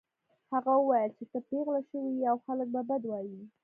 [0.53, 3.39] هغه وویل چې ته پیغله شوې يې او خلک به بد وايي